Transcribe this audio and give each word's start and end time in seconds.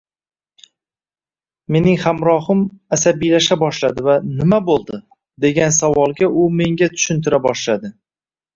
Mening 1.75 1.99
hamrohim 2.05 2.63
asabiylasha 2.97 3.59
boshladi 3.65 4.07
va 4.09 4.17
"nima 4.39 4.61
bo'ldi?" 4.73 5.01
Degan 5.47 5.79
savolga 5.83 6.33
u 6.41 6.49
menga 6.59 6.91
tushuntira 6.99 7.45
boshladi 7.49 7.97